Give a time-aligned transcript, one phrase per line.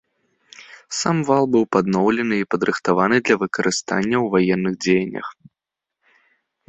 [0.99, 5.27] Сам вал быў падноўлены і падрыхтаваны да выкарыстання ў ваенных дзеяннях.